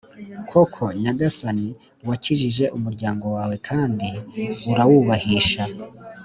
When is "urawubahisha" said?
4.71-5.63